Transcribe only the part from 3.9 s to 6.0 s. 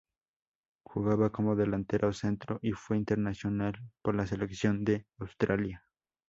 por la selección de Australia.